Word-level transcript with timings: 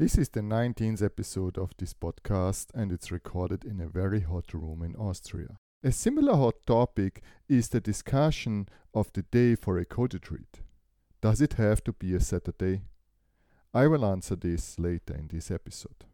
This 0.00 0.16
is 0.16 0.30
the 0.30 0.40
19th 0.40 1.02
episode 1.02 1.58
of 1.58 1.72
this 1.76 1.92
podcast, 1.92 2.68
and 2.72 2.90
it's 2.90 3.12
recorded 3.12 3.66
in 3.66 3.82
a 3.82 3.86
very 3.86 4.22
hot 4.22 4.54
room 4.54 4.82
in 4.82 4.96
Austria. 4.96 5.58
A 5.84 5.92
similar 5.92 6.34
hot 6.36 6.54
topic 6.66 7.20
is 7.50 7.68
the 7.68 7.82
discussion 7.82 8.66
of 8.94 9.12
the 9.12 9.24
day 9.24 9.56
for 9.56 9.76
a 9.76 9.84
code 9.84 10.14
retreat. 10.14 10.62
Does 11.20 11.42
it 11.42 11.52
have 11.58 11.84
to 11.84 11.92
be 11.92 12.14
a 12.14 12.20
Saturday? 12.20 12.80
I 13.74 13.88
will 13.88 14.06
answer 14.06 14.36
this 14.36 14.78
later 14.78 15.14
in 15.14 15.28
this 15.28 15.50
episode. 15.50 16.06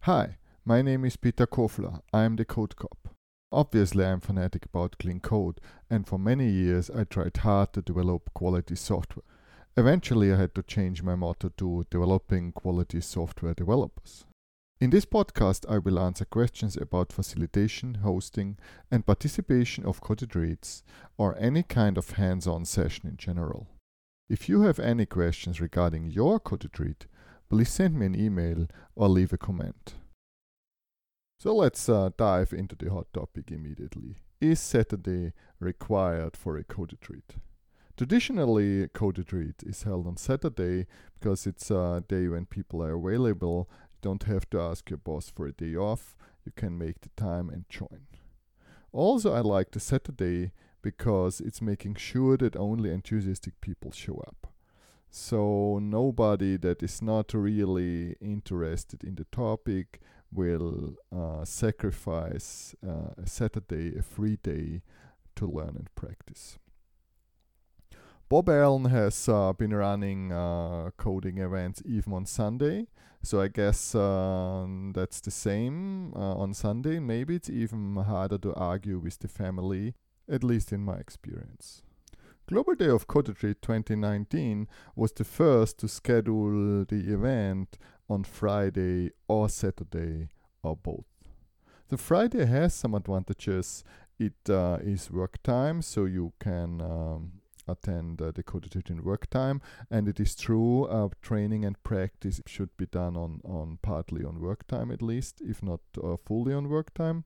Hi, 0.00 0.38
my 0.64 0.82
name 0.82 1.04
is 1.04 1.16
Peter 1.16 1.46
Kofler. 1.46 2.00
I 2.12 2.24
am 2.24 2.34
the 2.34 2.44
Code 2.44 2.74
Cop. 2.74 3.14
Obviously, 3.52 4.04
I'm 4.04 4.18
fanatic 4.18 4.64
about 4.64 4.98
clean 4.98 5.20
code, 5.20 5.60
and 5.88 6.08
for 6.08 6.18
many 6.18 6.50
years 6.50 6.90
I 6.90 7.04
tried 7.04 7.36
hard 7.36 7.72
to 7.74 7.82
develop 7.82 8.34
quality 8.34 8.74
software. 8.74 9.22
Eventually, 9.76 10.32
I 10.32 10.36
had 10.36 10.54
to 10.54 10.62
change 10.62 11.02
my 11.02 11.16
motto 11.16 11.50
to 11.56 11.84
developing 11.90 12.52
quality 12.52 13.00
software 13.00 13.54
developers. 13.54 14.24
In 14.80 14.90
this 14.90 15.04
podcast, 15.04 15.68
I 15.68 15.78
will 15.78 15.98
answer 15.98 16.24
questions 16.24 16.76
about 16.76 17.12
facilitation, 17.12 17.94
hosting, 17.96 18.56
and 18.90 19.06
participation 19.06 19.84
of 19.84 20.00
code 20.00 20.22
retreats 20.22 20.84
or 21.16 21.36
any 21.38 21.64
kind 21.64 21.98
of 21.98 22.10
hands 22.10 22.46
on 22.46 22.64
session 22.64 23.08
in 23.08 23.16
general. 23.16 23.66
If 24.28 24.48
you 24.48 24.62
have 24.62 24.78
any 24.78 25.06
questions 25.06 25.60
regarding 25.60 26.06
your 26.06 26.38
code 26.38 26.64
retreat, 26.64 27.06
please 27.48 27.70
send 27.70 27.98
me 27.98 28.06
an 28.06 28.14
email 28.14 28.68
or 28.94 29.08
leave 29.08 29.32
a 29.32 29.38
comment. 29.38 29.94
So 31.40 31.54
let's 31.54 31.88
uh, 31.88 32.10
dive 32.16 32.52
into 32.52 32.76
the 32.76 32.90
hot 32.90 33.06
topic 33.12 33.50
immediately. 33.50 34.16
Is 34.40 34.60
Saturday 34.60 35.32
required 35.58 36.36
for 36.36 36.56
a 36.56 36.64
code 36.64 36.92
retreat? 36.92 37.34
Traditionally, 37.96 38.88
Code 38.88 39.18
Retreat 39.18 39.62
is 39.64 39.84
held 39.84 40.08
on 40.08 40.16
Saturday 40.16 40.86
because 41.20 41.46
it's 41.46 41.70
a 41.70 42.02
day 42.08 42.26
when 42.26 42.44
people 42.44 42.82
are 42.82 42.94
available. 42.94 43.68
You 43.70 43.98
don't 44.02 44.24
have 44.24 44.50
to 44.50 44.60
ask 44.60 44.90
your 44.90 44.96
boss 44.96 45.30
for 45.30 45.46
a 45.46 45.52
day 45.52 45.76
off. 45.76 46.16
You 46.44 46.50
can 46.56 46.76
make 46.76 47.02
the 47.02 47.10
time 47.10 47.48
and 47.48 47.68
join. 47.68 48.08
Also, 48.90 49.32
I 49.32 49.40
like 49.40 49.70
the 49.70 49.78
Saturday 49.78 50.50
because 50.82 51.40
it's 51.40 51.62
making 51.62 51.94
sure 51.94 52.36
that 52.36 52.56
only 52.56 52.90
enthusiastic 52.90 53.60
people 53.60 53.92
show 53.92 54.22
up. 54.26 54.48
So, 55.08 55.78
nobody 55.80 56.56
that 56.56 56.82
is 56.82 57.00
not 57.00 57.32
really 57.32 58.16
interested 58.20 59.04
in 59.04 59.14
the 59.14 59.26
topic 59.30 60.00
will 60.32 60.96
uh, 61.16 61.44
sacrifice 61.44 62.74
uh, 62.84 63.22
a 63.22 63.26
Saturday, 63.28 63.96
a 63.96 64.02
free 64.02 64.38
day, 64.42 64.82
to 65.36 65.46
learn 65.46 65.76
and 65.76 65.94
practice. 65.94 66.58
Bob 68.34 68.48
Allen 68.48 68.86
has 68.86 69.28
uh, 69.28 69.52
been 69.52 69.72
running 69.72 70.32
uh, 70.32 70.90
coding 70.96 71.38
events 71.38 71.80
even 71.86 72.12
on 72.12 72.26
Sunday. 72.26 72.88
So 73.22 73.40
I 73.40 73.46
guess 73.46 73.94
um, 73.94 74.90
that's 74.92 75.20
the 75.20 75.30
same 75.30 76.12
uh, 76.16 76.34
on 76.34 76.52
Sunday. 76.52 76.98
Maybe 76.98 77.36
it's 77.36 77.48
even 77.48 77.94
harder 77.94 78.38
to 78.38 78.52
argue 78.54 78.98
with 78.98 79.20
the 79.20 79.28
family, 79.28 79.94
at 80.28 80.42
least 80.42 80.72
in 80.72 80.80
my 80.84 80.96
experience. 80.96 81.82
Global 82.48 82.74
Day 82.74 82.88
of 82.88 83.06
Code 83.06 83.26
2019 83.26 84.66
was 84.96 85.12
the 85.12 85.22
first 85.22 85.78
to 85.78 85.86
schedule 85.86 86.84
the 86.86 87.14
event 87.14 87.78
on 88.10 88.24
Friday 88.24 89.12
or 89.28 89.48
Saturday 89.48 90.30
or 90.64 90.74
both. 90.74 91.06
The 91.86 91.98
Friday 91.98 92.46
has 92.46 92.74
some 92.74 92.96
advantages. 92.96 93.84
It 94.18 94.50
uh, 94.50 94.78
is 94.82 95.08
work 95.08 95.40
time, 95.44 95.82
so 95.82 96.06
you 96.06 96.32
can 96.40 96.80
um, 96.80 97.32
attend 97.66 98.20
uh, 98.20 98.32
the 98.32 98.44
retreat 98.52 99.04
work 99.04 99.28
time. 99.30 99.60
And 99.90 100.08
it 100.08 100.20
is 100.20 100.34
true, 100.34 100.84
uh, 100.84 101.08
training 101.22 101.64
and 101.64 101.82
practice 101.82 102.40
should 102.46 102.76
be 102.76 102.86
done 102.86 103.16
on, 103.16 103.40
on 103.44 103.78
partly 103.82 104.24
on 104.24 104.40
work 104.40 104.66
time 104.66 104.90
at 104.90 105.02
least, 105.02 105.40
if 105.40 105.62
not 105.62 105.80
uh, 106.02 106.16
fully 106.16 106.52
on 106.52 106.68
work 106.68 106.94
time. 106.94 107.24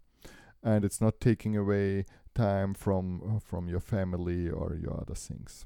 And 0.63 0.85
it's 0.85 1.01
not 1.01 1.21
taking 1.21 1.57
away 1.57 2.05
time 2.35 2.75
from 2.75 3.23
uh, 3.23 3.41
from 3.41 3.69
your 3.69 3.81
family 3.81 4.49
or 4.49 4.77
your 4.81 5.01
other 5.01 5.15
things. 5.15 5.65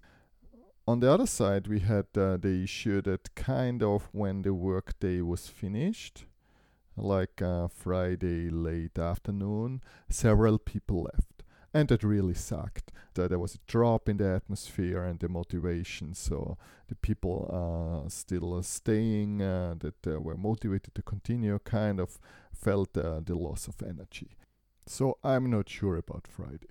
On 0.87 1.01
the 1.01 1.13
other 1.13 1.27
side, 1.27 1.69
we 1.69 1.79
had 1.81 2.07
uh, 2.17 2.37
the 2.37 2.63
issue 2.65 3.01
that 3.03 3.35
kind 3.37 3.83
of 3.83 4.09
when 4.13 4.43
the 4.43 4.53
workday 4.53 5.21
was 5.21 5.47
finished, 5.47 6.27
like 6.97 7.41
uh, 7.41 7.69
Friday 7.69 8.51
late 8.51 8.99
afternoon, 8.99 9.81
several 10.09 10.59
people 10.59 11.05
left 11.05 11.32
and 11.75 11.89
that 11.89 12.03
really 12.03 12.35
sucked. 12.35 12.93
That 13.15 13.31
there 13.31 13.39
was 13.39 13.55
a 13.55 13.59
drop 13.67 14.09
in 14.09 14.17
the 14.17 14.29
atmosphere 14.29 15.03
and 15.05 15.19
the 15.19 15.29
motivation. 15.29 16.15
So 16.15 16.57
the 16.89 16.95
people 16.95 18.05
uh, 18.05 18.09
still 18.09 18.55
uh, 18.55 18.63
staying, 18.63 19.43
uh, 19.43 19.75
that 19.79 20.07
uh, 20.07 20.21
were 20.21 20.37
motivated 20.37 20.95
to 20.95 21.03
continue, 21.03 21.59
kind 21.59 22.01
of 22.01 22.19
felt 22.53 22.97
uh, 22.97 23.21
the 23.25 23.35
loss 23.35 23.69
of 23.69 23.77
energy. 23.83 24.37
So 24.87 25.19
I'm 25.23 25.51
not 25.51 25.69
sure 25.69 25.97
about 25.97 26.27
Friday. 26.27 26.69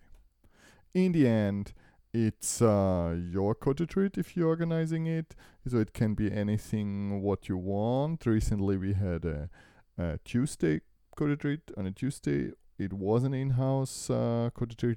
In 0.93 1.13
the 1.13 1.27
end, 1.27 1.73
it's 2.13 2.61
uh, 2.61 3.15
your 3.17 3.55
code 3.55 3.79
retreat 3.79 4.17
if 4.17 4.35
you're 4.35 4.49
organizing 4.49 5.07
it. 5.07 5.35
So 5.67 5.77
it 5.77 5.93
can 5.93 6.13
be 6.13 6.31
anything 6.31 7.21
what 7.21 7.47
you 7.47 7.57
want. 7.57 8.25
Recently 8.25 8.77
we 8.77 8.93
had 8.93 9.25
a, 9.25 9.49
a 9.97 10.19
Tuesday 10.25 10.81
code 11.15 11.29
retreat 11.29 11.71
on 11.77 11.87
a 11.87 11.91
Tuesday 11.91 12.51
it 12.81 12.93
was 12.93 13.23
an 13.23 13.33
in-house 13.33 14.09
uh, 14.09 14.49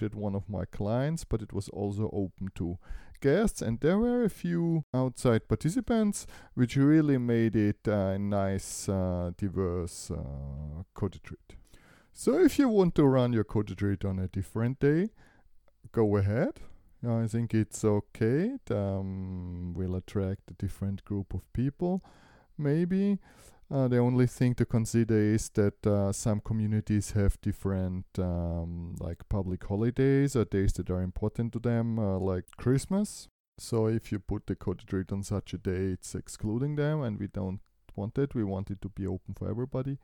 at 0.02 0.14
one 0.14 0.34
of 0.34 0.48
my 0.48 0.64
clients, 0.64 1.24
but 1.24 1.42
it 1.42 1.52
was 1.52 1.68
also 1.68 2.10
open 2.12 2.48
to 2.54 2.78
guests, 3.20 3.62
and 3.62 3.80
there 3.80 3.98
were 3.98 4.24
a 4.24 4.30
few 4.30 4.84
outside 4.92 5.48
participants, 5.48 6.26
which 6.54 6.76
really 6.76 7.18
made 7.18 7.56
it 7.56 7.86
a 7.86 8.18
nice, 8.18 8.88
uh, 8.88 9.30
diverse 9.36 10.10
uh, 10.10 10.82
code. 10.94 11.20
So 12.12 12.38
if 12.38 12.58
you 12.58 12.68
want 12.68 12.94
to 12.94 13.04
run 13.04 13.32
your 13.32 13.44
code 13.44 14.04
on 14.04 14.18
a 14.18 14.28
different 14.28 14.80
day, 14.80 15.10
go 15.92 16.16
ahead. 16.16 16.60
I 17.06 17.26
think 17.26 17.52
it's 17.52 17.84
okay. 17.84 18.52
It 18.54 18.70
um, 18.70 19.74
will 19.74 19.94
attract 19.94 20.50
a 20.50 20.54
different 20.54 21.04
group 21.04 21.34
of 21.34 21.42
people, 21.52 22.02
maybe. 22.56 23.18
Uh, 23.70 23.88
the 23.88 23.98
only 23.98 24.26
thing 24.26 24.54
to 24.54 24.64
consider 24.64 25.16
is 25.16 25.48
that 25.50 25.86
uh, 25.86 26.12
some 26.12 26.40
communities 26.40 27.12
have 27.12 27.40
different, 27.40 28.04
um, 28.18 28.94
like 29.00 29.28
public 29.28 29.64
holidays 29.64 30.36
or 30.36 30.44
days 30.44 30.72
that 30.74 30.90
are 30.90 31.02
important 31.02 31.52
to 31.52 31.58
them, 31.58 31.98
uh, 31.98 32.18
like 32.18 32.44
Christmas. 32.56 33.28
So 33.58 33.86
if 33.86 34.12
you 34.12 34.18
put 34.18 34.46
the 34.46 34.54
code 34.54 34.82
retreat 34.82 35.12
on 35.12 35.22
such 35.22 35.54
a 35.54 35.58
day, 35.58 35.92
it's 35.92 36.14
excluding 36.14 36.76
them, 36.76 37.02
and 37.02 37.18
we 37.18 37.28
don't 37.28 37.60
want 37.96 38.18
it. 38.18 38.34
We 38.34 38.44
want 38.44 38.70
it 38.70 38.82
to 38.82 38.88
be 38.88 39.06
open 39.06 39.34
for 39.34 39.48
everybody. 39.48 39.98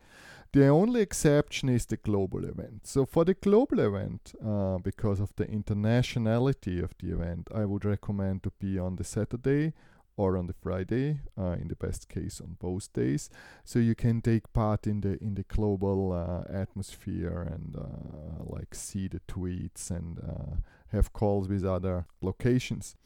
The 0.52 0.68
only 0.68 1.00
exception 1.00 1.68
is 1.68 1.86
the 1.86 1.96
global 1.96 2.44
event. 2.44 2.86
So 2.86 3.04
for 3.04 3.24
the 3.24 3.34
global 3.34 3.80
event, 3.80 4.32
uh, 4.44 4.78
because 4.78 5.20
of 5.20 5.34
the 5.36 5.46
internationality 5.46 6.82
of 6.82 6.94
the 6.98 7.12
event, 7.12 7.48
I 7.54 7.64
would 7.64 7.84
recommend 7.84 8.42
to 8.44 8.52
be 8.58 8.78
on 8.78 8.96
the 8.96 9.04
Saturday 9.04 9.74
or 10.20 10.36
on 10.36 10.46
the 10.46 10.52
Friday, 10.52 11.20
uh, 11.38 11.56
in 11.62 11.68
the 11.68 11.76
best 11.86 12.08
case 12.08 12.40
on 12.40 12.56
both 12.58 12.92
days. 12.92 13.30
So 13.64 13.78
you 13.78 13.94
can 13.94 14.20
take 14.20 14.52
part 14.52 14.86
in 14.86 15.00
the 15.00 15.12
in 15.26 15.34
the 15.34 15.44
global 15.56 16.12
uh, 16.12 16.62
atmosphere 16.62 17.40
and 17.54 17.76
uh, 17.76 18.44
like 18.56 18.74
see 18.74 19.08
the 19.08 19.20
tweets 19.26 19.90
and 19.90 20.18
uh, 20.18 20.56
have 20.88 21.12
calls 21.12 21.48
with 21.48 21.64
other 21.64 22.06
locations. 22.20 22.96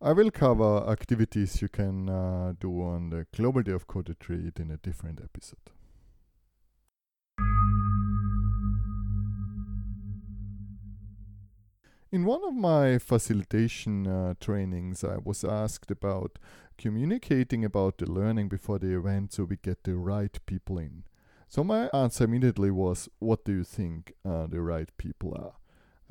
I 0.00 0.12
will 0.12 0.30
cover 0.30 0.72
activities 0.90 1.62
you 1.62 1.68
can 1.68 2.08
uh, 2.08 2.54
do 2.60 2.82
on 2.82 3.10
the 3.10 3.26
Global 3.36 3.62
Day 3.62 3.72
of 3.72 3.86
Code 3.86 4.08
Retreat 4.08 4.58
in 4.58 4.70
a 4.70 4.76
different 4.76 5.20
episode. 5.22 5.81
In 12.12 12.26
one 12.26 12.44
of 12.44 12.54
my 12.54 12.98
facilitation 12.98 14.06
uh, 14.06 14.34
trainings, 14.38 15.02
I 15.02 15.16
was 15.24 15.44
asked 15.44 15.90
about 15.90 16.38
communicating 16.76 17.64
about 17.64 17.96
the 17.96 18.04
learning 18.04 18.50
before 18.50 18.78
the 18.78 18.94
event 18.94 19.32
so 19.32 19.44
we 19.44 19.56
get 19.56 19.84
the 19.84 19.96
right 19.96 20.38
people 20.44 20.76
in. 20.76 21.04
So 21.48 21.64
my 21.64 21.88
answer 21.94 22.24
immediately 22.24 22.70
was, 22.70 23.08
What 23.18 23.46
do 23.46 23.52
you 23.52 23.64
think 23.64 24.12
uh, 24.26 24.46
the 24.46 24.60
right 24.60 24.90
people 24.98 25.34
are? 25.34 25.54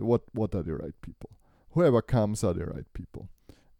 What, 0.04 0.24
what 0.34 0.56
are 0.56 0.64
the 0.64 0.74
right 0.74 1.00
people? 1.04 1.30
Whoever 1.74 2.02
comes 2.02 2.44
are 2.44 2.56
the 2.56 2.66
right 2.66 2.92
people. 2.94 3.30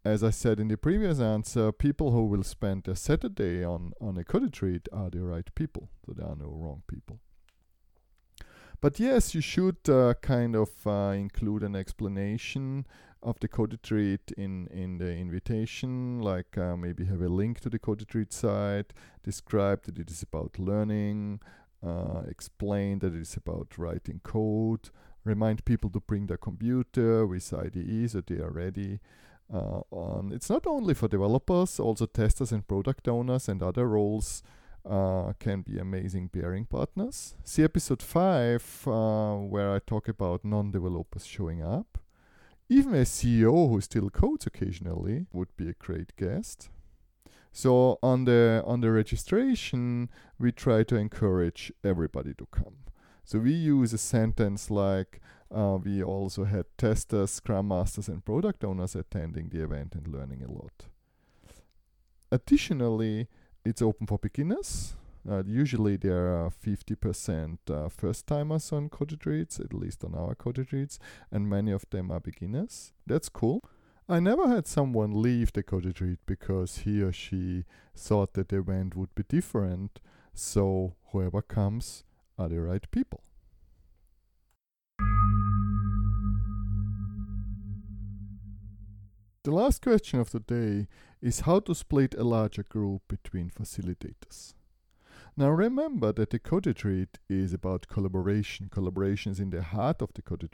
As 0.04 0.22
I 0.22 0.30
said 0.30 0.60
in 0.60 0.68
the 0.68 0.76
previous 0.76 1.18
answer, 1.18 1.72
people 1.72 2.12
who 2.12 2.26
will 2.26 2.44
spend 2.44 2.86
a 2.86 2.94
Saturday 2.94 3.64
on, 3.64 3.94
on 4.00 4.16
a 4.16 4.22
code 4.22 4.44
retreat 4.44 4.88
are 4.92 5.10
the 5.10 5.22
right 5.22 5.52
people. 5.56 5.88
So 6.06 6.12
there 6.12 6.28
are 6.28 6.36
no 6.36 6.46
wrong 6.46 6.84
people. 6.86 7.18
But 8.82 8.98
yes, 9.00 9.34
you 9.34 9.40
should 9.40 9.88
uh, 9.88 10.14
kind 10.20 10.56
of 10.56 10.70
uh, 10.86 11.14
include 11.16 11.62
an 11.62 11.74
explanation 11.76 12.84
of 13.22 13.38
the 13.38 13.46
code 13.46 13.72
retreat 13.72 14.32
in, 14.36 14.66
in 14.66 14.98
the 14.98 15.10
invitation, 15.16 16.20
like 16.20 16.58
uh, 16.58 16.76
maybe 16.76 17.04
have 17.04 17.22
a 17.22 17.28
link 17.28 17.60
to 17.60 17.70
the 17.70 17.78
code 17.78 18.00
retreat 18.00 18.32
site, 18.32 18.92
describe 19.22 19.84
that 19.84 19.98
it 20.00 20.10
is 20.10 20.22
about 20.22 20.58
learning, 20.58 21.40
uh, 21.86 22.22
explain 22.28 22.98
that 22.98 23.14
it 23.14 23.20
is 23.20 23.36
about 23.36 23.78
writing 23.78 24.20
code, 24.24 24.90
remind 25.24 25.64
people 25.64 25.88
to 25.90 26.00
bring 26.00 26.26
their 26.26 26.36
computer 26.36 27.24
with 27.24 27.54
IDE 27.54 28.10
so 28.10 28.20
they 28.20 28.40
are 28.40 28.50
ready. 28.50 28.98
uh, 29.52 29.82
on. 29.90 30.32
It's 30.32 30.50
not 30.50 30.66
only 30.66 30.94
for 30.94 31.08
developers, 31.08 31.78
also 31.78 32.06
testers 32.06 32.52
and 32.52 32.66
product 32.66 33.06
owners 33.08 33.48
and 33.48 33.62
other 33.62 33.86
roles 33.86 34.42
uh, 34.84 35.32
can 35.38 35.62
be 35.62 35.78
amazing 35.78 36.28
pairing 36.28 36.64
partners. 36.64 37.34
See 37.44 37.62
episode 37.62 38.02
5, 38.02 38.84
uh, 38.86 39.36
where 39.36 39.72
I 39.74 39.78
talk 39.78 40.08
about 40.08 40.44
non 40.44 40.70
developers 40.70 41.26
showing 41.26 41.62
up. 41.62 41.98
Even 42.68 42.94
a 42.94 43.04
CEO 43.04 43.68
who 43.68 43.80
still 43.80 44.10
codes 44.10 44.46
occasionally 44.46 45.26
would 45.32 45.54
be 45.56 45.68
a 45.68 45.74
great 45.74 46.16
guest. 46.16 46.70
So 47.52 47.98
on 48.02 48.24
the 48.24 48.62
on 48.66 48.80
the 48.80 48.90
registration, 48.90 50.08
we 50.38 50.52
try 50.52 50.82
to 50.84 50.96
encourage 50.96 51.70
everybody 51.84 52.32
to 52.34 52.46
come. 52.50 52.76
So 53.24 53.38
we 53.40 53.52
use 53.52 53.92
a 53.92 53.98
sentence 53.98 54.70
like 54.70 55.20
uh, 55.54 55.78
we 55.82 56.02
also 56.02 56.44
had 56.44 56.64
testers, 56.78 57.30
scrum 57.30 57.68
masters, 57.68 58.08
and 58.08 58.24
product 58.24 58.64
owners 58.64 58.96
attending 58.96 59.50
the 59.50 59.62
event 59.62 59.94
and 59.94 60.08
learning 60.08 60.42
a 60.42 60.50
lot. 60.50 60.86
Additionally, 62.30 63.28
it's 63.64 63.82
open 63.82 64.06
for 64.06 64.18
beginners. 64.18 64.94
Uh, 65.28 65.42
usually 65.46 65.96
there 65.96 66.26
are 66.34 66.50
50% 66.50 67.58
uh, 67.70 67.88
first 67.88 68.26
timers 68.26 68.72
on 68.72 68.88
code 68.88 69.24
reads, 69.24 69.60
at 69.60 69.72
least 69.72 70.02
on 70.02 70.14
our 70.14 70.34
code 70.34 70.66
reads, 70.72 70.98
and 71.30 71.48
many 71.48 71.70
of 71.70 71.84
them 71.90 72.10
are 72.10 72.18
beginners. 72.20 72.92
That's 73.06 73.28
cool. 73.28 73.62
I 74.08 74.18
never 74.18 74.48
had 74.48 74.66
someone 74.66 75.22
leave 75.22 75.52
the 75.52 75.62
code 75.62 76.00
read 76.00 76.18
because 76.26 76.78
he 76.78 77.02
or 77.02 77.12
she 77.12 77.64
thought 77.96 78.34
that 78.34 78.48
the 78.48 78.58
event 78.58 78.96
would 78.96 79.14
be 79.14 79.22
different. 79.28 80.00
So 80.34 80.96
whoever 81.12 81.40
comes 81.40 82.02
are 82.36 82.48
the 82.48 82.60
right 82.60 82.90
people. 82.90 83.22
The 89.44 89.50
last 89.50 89.82
question 89.82 90.20
of 90.20 90.30
the 90.30 90.38
day 90.38 90.86
is 91.20 91.40
how 91.40 91.58
to 91.60 91.74
split 91.74 92.14
a 92.14 92.22
larger 92.22 92.62
group 92.62 93.02
between 93.08 93.50
facilitators. 93.50 94.54
Now 95.36 95.50
remember 95.50 96.12
that 96.12 96.30
the 96.30 96.38
code 96.38 96.68
is 97.28 97.52
about 97.52 97.88
collaboration. 97.88 98.68
Collaboration 98.70 99.32
is 99.32 99.40
in 99.40 99.50
the 99.50 99.62
heart 99.62 100.00
of 100.00 100.14
the 100.14 100.22
code. 100.22 100.48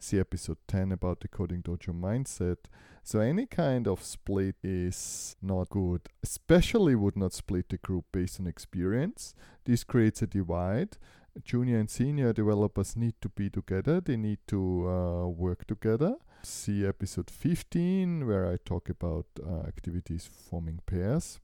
See 0.00 0.18
episode 0.18 0.56
10 0.66 0.90
about 0.90 1.20
the 1.20 1.28
Coding 1.28 1.62
Dojo 1.62 1.92
mindset. 1.92 2.56
So 3.04 3.20
any 3.20 3.46
kind 3.46 3.86
of 3.86 4.02
split 4.02 4.56
is 4.64 5.36
not 5.40 5.68
good. 5.68 6.00
Especially 6.24 6.96
would 6.96 7.16
not 7.16 7.32
split 7.32 7.68
the 7.68 7.76
group 7.76 8.06
based 8.10 8.40
on 8.40 8.48
experience. 8.48 9.34
This 9.66 9.84
creates 9.84 10.20
a 10.22 10.26
divide 10.26 10.96
junior 11.44 11.78
and 11.78 11.88
senior 11.88 12.32
developers 12.32 12.96
need 12.96 13.14
to 13.20 13.28
be 13.28 13.48
together, 13.48 14.00
they 14.00 14.16
need 14.16 14.38
to 14.48 14.88
uh, 14.88 15.28
work 15.28 15.66
together. 15.66 16.16
See 16.42 16.86
episode 16.86 17.30
15, 17.30 18.26
where 18.26 18.50
I 18.50 18.56
talk 18.64 18.88
about 18.88 19.26
uh, 19.46 19.66
activities 19.66 20.26
forming 20.26 20.80
pairs. 20.86 21.38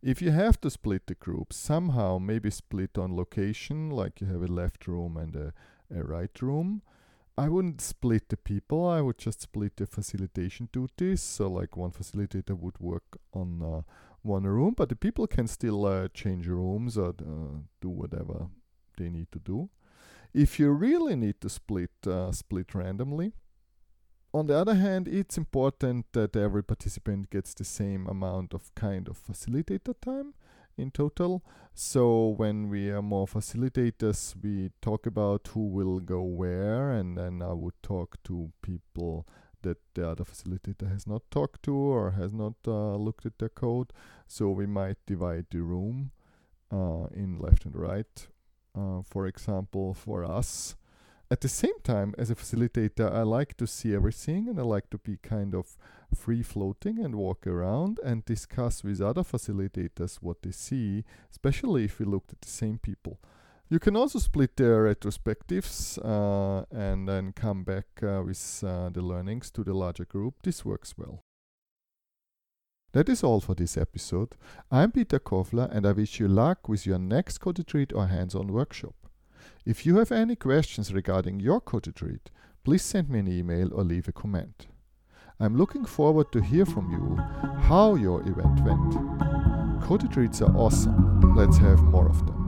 If 0.00 0.22
you 0.22 0.30
have 0.30 0.60
to 0.60 0.70
split 0.70 1.08
the 1.08 1.16
group, 1.16 1.52
somehow 1.52 2.18
maybe 2.18 2.50
split 2.50 2.96
on 2.96 3.16
location, 3.16 3.90
like 3.90 4.20
you 4.20 4.28
have 4.28 4.42
a 4.42 4.46
left 4.46 4.86
room 4.86 5.16
and 5.16 5.34
a, 5.34 5.52
a 5.92 6.04
right 6.04 6.40
room. 6.40 6.82
I 7.36 7.48
wouldn't 7.48 7.80
split 7.80 8.28
the 8.28 8.36
people, 8.36 8.86
I 8.88 9.00
would 9.00 9.18
just 9.18 9.40
split 9.40 9.76
the 9.76 9.86
facilitation 9.86 10.68
duties. 10.72 11.20
So, 11.20 11.48
like 11.48 11.76
one 11.76 11.90
facilitator 11.90 12.56
would 12.56 12.78
work 12.78 13.18
on 13.32 13.60
uh, 13.62 13.82
one 14.22 14.44
room, 14.44 14.74
but 14.76 14.88
the 14.88 14.96
people 14.96 15.26
can 15.26 15.48
still 15.48 15.84
uh, 15.84 16.08
change 16.14 16.46
rooms 16.46 16.96
or 16.96 17.08
uh, 17.08 17.58
do 17.80 17.88
whatever 17.88 18.46
they 18.98 19.10
need 19.10 19.32
to 19.32 19.40
do. 19.40 19.68
If 20.34 20.58
you 20.58 20.70
really 20.70 21.14
need 21.14 21.40
to 21.42 21.48
split, 21.48 21.90
uh, 22.06 22.32
split 22.32 22.74
randomly. 22.74 23.32
On 24.32 24.46
the 24.46 24.56
other 24.56 24.74
hand, 24.74 25.06
it's 25.08 25.36
important 25.36 26.06
that 26.12 26.34
every 26.34 26.64
participant 26.64 27.28
gets 27.28 27.52
the 27.52 27.64
same 27.64 28.06
amount 28.06 28.54
of 28.54 28.74
kind 28.74 29.08
of 29.08 29.18
facilitator 29.18 29.94
time 30.00 30.32
in 30.78 30.90
total. 30.90 31.44
So 31.74 32.28
when 32.28 32.70
we 32.70 32.90
are 32.90 33.02
more 33.02 33.26
facilitators, 33.26 34.34
we 34.42 34.70
talk 34.80 35.06
about 35.06 35.48
who 35.52 35.68
will 35.68 36.00
go 36.00 36.22
where, 36.22 36.90
and 36.90 37.18
then 37.18 37.42
I 37.42 37.52
would 37.52 37.82
talk 37.82 38.16
to 38.24 38.52
people 38.62 39.26
that 39.60 39.78
the 39.94 40.08
other 40.08 40.24
facilitator 40.24 40.90
has 40.90 41.06
not 41.06 41.22
talked 41.30 41.62
to 41.64 41.74
or 41.74 42.12
has 42.12 42.32
not 42.32 42.54
uh, 42.66 42.96
looked 42.96 43.26
at 43.26 43.38
their 43.38 43.50
code. 43.50 43.92
So 44.26 44.50
we 44.50 44.66
might 44.66 44.96
divide 45.06 45.46
the 45.50 45.60
room 45.60 46.10
uh, 46.70 47.06
in 47.14 47.38
left 47.38 47.66
and 47.66 47.76
right. 47.76 48.28
Uh, 48.74 49.02
for 49.02 49.26
example, 49.26 49.94
for 49.94 50.24
us, 50.24 50.76
at 51.32 51.40
the 51.40 51.48
same 51.48 51.80
time, 51.82 52.14
as 52.18 52.30
a 52.30 52.34
facilitator, 52.34 53.10
I 53.10 53.22
like 53.22 53.56
to 53.56 53.66
see 53.66 53.94
everything 53.94 54.48
and 54.48 54.60
I 54.60 54.64
like 54.64 54.90
to 54.90 54.98
be 54.98 55.16
kind 55.16 55.54
of 55.54 55.78
free 56.14 56.42
floating 56.42 56.98
and 56.98 57.14
walk 57.14 57.46
around 57.46 57.98
and 58.04 58.22
discuss 58.26 58.84
with 58.84 59.00
other 59.00 59.22
facilitators 59.22 60.16
what 60.16 60.42
they 60.42 60.50
see, 60.50 61.04
especially 61.30 61.84
if 61.84 61.98
we 61.98 62.04
looked 62.04 62.32
at 62.32 62.42
the 62.42 62.50
same 62.50 62.78
people. 62.78 63.18
You 63.70 63.78
can 63.78 63.96
also 63.96 64.18
split 64.18 64.56
the 64.56 64.64
retrospectives 64.64 65.98
uh, 66.04 66.66
and 66.70 67.08
then 67.08 67.32
come 67.32 67.64
back 67.64 67.86
uh, 68.02 68.22
with 68.22 68.62
uh, 68.62 68.90
the 68.90 69.00
learnings 69.00 69.50
to 69.52 69.64
the 69.64 69.72
larger 69.72 70.04
group. 70.04 70.34
This 70.42 70.66
works 70.66 70.98
well. 70.98 71.24
That 72.92 73.08
is 73.08 73.24
all 73.24 73.40
for 73.40 73.54
this 73.54 73.78
episode. 73.78 74.34
I'm 74.70 74.92
Peter 74.92 75.18
Kofler 75.18 75.74
and 75.74 75.86
I 75.86 75.92
wish 75.92 76.20
you 76.20 76.28
luck 76.28 76.68
with 76.68 76.86
your 76.86 76.98
next 76.98 77.38
code 77.38 77.58
retreat 77.58 77.90
or 77.94 78.08
hands-on 78.08 78.52
workshop. 78.52 78.94
If 79.64 79.86
you 79.86 79.96
have 79.96 80.12
any 80.12 80.36
questions 80.36 80.92
regarding 80.92 81.40
your 81.40 81.58
code 81.62 81.86
retreat, 81.86 82.30
please 82.64 82.82
send 82.82 83.08
me 83.08 83.20
an 83.20 83.28
email 83.28 83.72
or 83.72 83.82
leave 83.82 84.08
a 84.08 84.12
comment. 84.12 84.66
I'm 85.40 85.56
looking 85.56 85.86
forward 85.86 86.32
to 86.32 86.42
hear 86.42 86.66
from 86.66 86.90
you 86.90 87.16
how 87.62 87.94
your 87.94 88.20
event 88.28 88.60
went. 88.62 89.82
Code 89.82 90.02
retreats 90.02 90.42
are 90.42 90.54
awesome. 90.54 91.34
Let's 91.34 91.56
have 91.56 91.82
more 91.82 92.10
of 92.10 92.26
them. 92.26 92.41